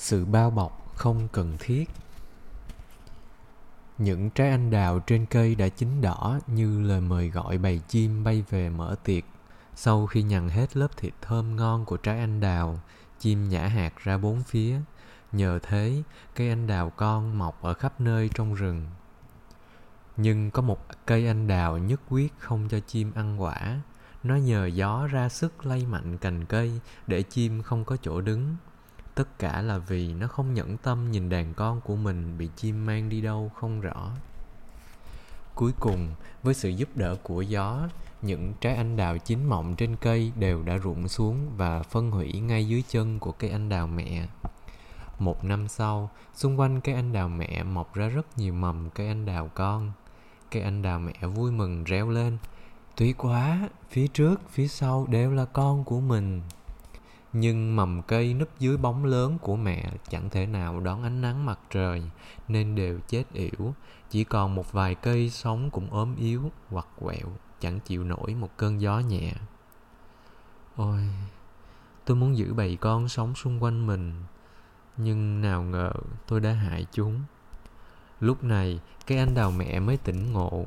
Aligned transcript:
sự 0.00 0.24
bao 0.24 0.50
bọc 0.50 0.92
không 0.96 1.28
cần 1.32 1.56
thiết. 1.58 1.90
Những 3.98 4.30
trái 4.30 4.50
anh 4.50 4.70
đào 4.70 5.00
trên 5.00 5.26
cây 5.26 5.54
đã 5.54 5.68
chín 5.68 6.00
đỏ 6.00 6.38
như 6.46 6.80
lời 6.82 7.00
mời 7.00 7.30
gọi 7.30 7.58
bầy 7.58 7.80
chim 7.88 8.24
bay 8.24 8.44
về 8.50 8.70
mở 8.70 8.96
tiệc. 9.04 9.24
Sau 9.74 10.06
khi 10.06 10.22
nhằn 10.22 10.48
hết 10.48 10.76
lớp 10.76 10.96
thịt 10.96 11.12
thơm 11.22 11.56
ngon 11.56 11.84
của 11.84 11.96
trái 11.96 12.18
anh 12.18 12.40
đào, 12.40 12.80
chim 13.18 13.48
nhả 13.48 13.66
hạt 13.66 13.92
ra 13.96 14.18
bốn 14.18 14.42
phía. 14.42 14.80
Nhờ 15.32 15.58
thế, 15.62 16.02
cây 16.34 16.48
anh 16.48 16.66
đào 16.66 16.90
con 16.90 17.38
mọc 17.38 17.62
ở 17.62 17.74
khắp 17.74 18.00
nơi 18.00 18.30
trong 18.34 18.54
rừng. 18.54 18.86
Nhưng 20.16 20.50
có 20.50 20.62
một 20.62 20.86
cây 21.06 21.26
anh 21.26 21.46
đào 21.46 21.78
nhất 21.78 22.00
quyết 22.08 22.32
không 22.38 22.68
cho 22.68 22.80
chim 22.80 23.12
ăn 23.14 23.42
quả. 23.42 23.80
Nó 24.22 24.36
nhờ 24.36 24.66
gió 24.66 25.06
ra 25.06 25.28
sức 25.28 25.66
lay 25.66 25.86
mạnh 25.86 26.18
cành 26.18 26.44
cây 26.44 26.80
để 27.06 27.22
chim 27.22 27.62
không 27.62 27.84
có 27.84 27.96
chỗ 27.96 28.20
đứng 28.20 28.56
tất 29.20 29.38
cả 29.38 29.62
là 29.62 29.78
vì 29.78 30.12
nó 30.12 30.28
không 30.28 30.54
nhẫn 30.54 30.76
tâm 30.76 31.10
nhìn 31.10 31.28
đàn 31.28 31.54
con 31.54 31.80
của 31.80 31.96
mình 31.96 32.38
bị 32.38 32.48
chim 32.56 32.86
mang 32.86 33.08
đi 33.08 33.20
đâu 33.20 33.50
không 33.54 33.80
rõ. 33.80 34.10
Cuối 35.54 35.72
cùng, 35.80 36.14
với 36.42 36.54
sự 36.54 36.68
giúp 36.68 36.88
đỡ 36.94 37.16
của 37.22 37.42
gió, 37.42 37.88
những 38.22 38.54
trái 38.60 38.74
anh 38.76 38.96
đào 38.96 39.18
chín 39.18 39.44
mọng 39.44 39.74
trên 39.76 39.96
cây 39.96 40.32
đều 40.36 40.62
đã 40.62 40.76
rụng 40.76 41.08
xuống 41.08 41.50
và 41.56 41.82
phân 41.82 42.10
hủy 42.10 42.32
ngay 42.32 42.68
dưới 42.68 42.82
chân 42.88 43.18
của 43.18 43.32
cây 43.32 43.50
anh 43.50 43.68
đào 43.68 43.86
mẹ. 43.86 44.26
Một 45.18 45.44
năm 45.44 45.68
sau, 45.68 46.10
xung 46.34 46.60
quanh 46.60 46.80
cây 46.80 46.94
anh 46.94 47.12
đào 47.12 47.28
mẹ 47.28 47.62
mọc 47.62 47.94
ra 47.94 48.08
rất 48.08 48.38
nhiều 48.38 48.54
mầm 48.54 48.90
cây 48.90 49.08
anh 49.08 49.26
đào 49.26 49.50
con. 49.54 49.92
Cây 50.50 50.62
anh 50.62 50.82
đào 50.82 50.98
mẹ 50.98 51.26
vui 51.34 51.52
mừng 51.52 51.84
reo 51.84 52.08
lên, 52.08 52.38
tuyệt 52.96 53.16
quá, 53.18 53.68
phía 53.90 54.06
trước, 54.06 54.40
phía 54.50 54.68
sau 54.68 55.06
đều 55.10 55.30
là 55.30 55.44
con 55.44 55.84
của 55.84 56.00
mình 56.00 56.42
nhưng 57.32 57.76
mầm 57.76 58.02
cây 58.02 58.34
núp 58.34 58.48
dưới 58.58 58.76
bóng 58.76 59.04
lớn 59.04 59.38
của 59.38 59.56
mẹ 59.56 59.92
chẳng 60.08 60.30
thể 60.30 60.46
nào 60.46 60.80
đón 60.80 61.02
ánh 61.02 61.20
nắng 61.20 61.46
mặt 61.46 61.58
trời, 61.70 62.02
nên 62.48 62.74
đều 62.74 63.00
chết 63.08 63.24
yểu. 63.32 63.74
Chỉ 64.10 64.24
còn 64.24 64.54
một 64.54 64.72
vài 64.72 64.94
cây 64.94 65.30
sống 65.30 65.70
cũng 65.70 65.90
ốm 65.90 66.16
yếu 66.16 66.50
hoặc 66.68 66.86
quẹo, 67.00 67.26
chẳng 67.60 67.80
chịu 67.80 68.04
nổi 68.04 68.34
một 68.34 68.50
cơn 68.56 68.80
gió 68.80 68.98
nhẹ. 68.98 69.32
Ôi, 70.76 71.08
tôi 72.04 72.16
muốn 72.16 72.36
giữ 72.36 72.54
bầy 72.54 72.76
con 72.76 73.08
sống 73.08 73.34
xung 73.34 73.62
quanh 73.62 73.86
mình, 73.86 74.12
nhưng 74.96 75.40
nào 75.40 75.62
ngờ 75.62 75.92
tôi 76.26 76.40
đã 76.40 76.52
hại 76.52 76.86
chúng. 76.92 77.20
Lúc 78.20 78.44
này, 78.44 78.80
cái 79.06 79.18
anh 79.18 79.34
đào 79.34 79.50
mẹ 79.50 79.80
mới 79.80 79.96
tỉnh 79.96 80.32
ngộ 80.32 80.64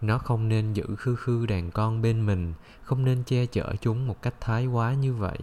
nó 0.00 0.18
không 0.18 0.48
nên 0.48 0.72
giữ 0.72 0.84
khư 0.98 1.16
khư 1.16 1.46
đàn 1.46 1.70
con 1.70 2.02
bên 2.02 2.26
mình, 2.26 2.54
không 2.82 3.04
nên 3.04 3.24
che 3.24 3.46
chở 3.46 3.72
chúng 3.80 4.06
một 4.06 4.22
cách 4.22 4.34
thái 4.40 4.66
quá 4.66 4.94
như 4.94 5.14
vậy, 5.14 5.38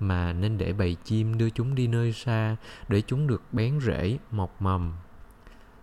mà 0.00 0.32
nên 0.32 0.58
để 0.58 0.72
bầy 0.72 0.96
chim 1.04 1.38
đưa 1.38 1.50
chúng 1.50 1.74
đi 1.74 1.86
nơi 1.86 2.12
xa 2.12 2.56
để 2.88 3.02
chúng 3.06 3.26
được 3.26 3.42
bén 3.52 3.80
rễ, 3.80 4.18
mọc 4.30 4.62
mầm. 4.62 4.92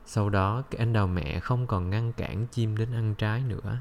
Sau 0.05 0.29
đó, 0.29 0.63
cái 0.71 0.79
anh 0.79 0.94
đào 0.94 1.07
mẹ 1.07 1.39
không 1.39 1.67
còn 1.67 1.89
ngăn 1.89 2.13
cản 2.13 2.47
chim 2.51 2.77
đến 2.77 2.91
ăn 2.91 3.16
trái 3.16 3.44
nữa. 3.44 3.77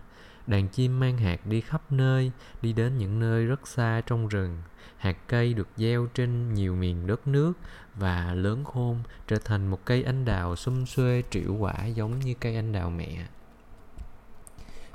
Đàn 0.46 0.68
chim 0.68 1.00
mang 1.00 1.18
hạt 1.18 1.46
đi 1.46 1.60
khắp 1.60 1.92
nơi, 1.92 2.32
đi 2.62 2.72
đến 2.72 2.98
những 2.98 3.20
nơi 3.20 3.46
rất 3.46 3.66
xa 3.68 4.02
trong 4.06 4.28
rừng. 4.28 4.62
Hạt 4.96 5.16
cây 5.28 5.54
được 5.54 5.68
gieo 5.76 6.06
trên 6.14 6.54
nhiều 6.54 6.74
miền 6.76 7.06
đất 7.06 7.26
nước 7.26 7.52
và 7.94 8.34
lớn 8.34 8.64
khôn 8.64 9.02
trở 9.28 9.38
thành 9.38 9.66
một 9.66 9.84
cây 9.84 10.02
anh 10.02 10.24
đào 10.24 10.56
xum 10.56 10.84
xuê 10.84 11.22
triệu 11.30 11.54
quả 11.54 11.86
giống 11.86 12.18
như 12.18 12.34
cây 12.40 12.56
anh 12.56 12.72
đào 12.72 12.90
mẹ 12.90 13.26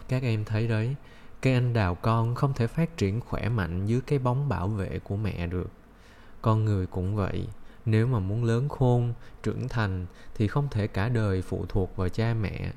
các 0.08 0.24
em 0.24 0.46
thấy 0.46 0.68
đấy 0.68 0.96
cây 1.42 1.54
anh 1.54 1.74
đào 1.74 1.96
con 1.96 2.36
không 2.36 2.54
thể 2.54 2.68
phát 2.68 2.98
triển 2.98 3.22
khỏe 3.22 3.50
mạnh 3.50 3.86
dưới 3.86 4.02
cái 4.02 4.20
bóng 4.20 4.50
bảo 4.50 4.68
vệ 4.68 5.00
của 5.00 5.18
mẹ 5.18 5.48
được. 5.48 5.72
Con 6.42 6.66
người 6.66 6.88
cũng 6.88 7.16
vậy, 7.16 7.48
nếu 7.86 8.08
mà 8.08 8.20
muốn 8.20 8.44
lớn 8.44 8.70
khôn, 8.70 9.14
trưởng 9.44 9.68
thành 9.68 10.06
thì 10.36 10.48
không 10.48 10.68
thể 10.72 10.88
cả 10.88 11.10
đời 11.10 11.42
phụ 11.42 11.66
thuộc 11.70 11.96
vào 11.96 12.10
cha 12.10 12.34
mẹ. 12.34 12.72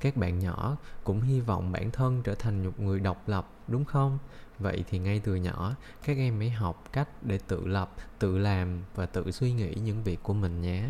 Các 0.00 0.16
bạn 0.16 0.38
nhỏ 0.38 0.76
cũng 1.04 1.20
hy 1.20 1.40
vọng 1.40 1.72
bản 1.72 1.90
thân 1.90 2.22
trở 2.22 2.34
thành 2.34 2.64
một 2.64 2.80
người 2.80 3.00
độc 3.00 3.28
lập, 3.28 3.48
đúng 3.68 3.84
không? 3.84 4.18
Vậy 4.58 4.84
thì 4.90 4.98
ngay 4.98 5.20
từ 5.24 5.34
nhỏ, 5.34 5.76
các 6.04 6.16
em 6.16 6.40
hãy 6.40 6.50
học 6.50 6.84
cách 6.92 7.08
để 7.22 7.38
tự 7.48 7.66
lập, 7.66 7.94
tự 8.18 8.38
làm 8.38 8.82
và 8.94 9.06
tự 9.06 9.30
suy 9.30 9.52
nghĩ 9.52 9.74
những 9.74 10.02
việc 10.02 10.22
của 10.22 10.34
mình 10.34 10.60
nhé. 10.60 10.84